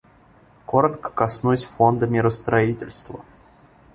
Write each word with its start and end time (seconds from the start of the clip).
Коротко 0.65 1.11
коснусь 1.11 1.63
Фонда 1.63 2.07
миростроительства. 2.07 3.23